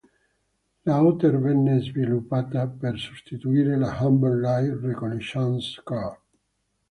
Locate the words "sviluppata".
1.79-2.65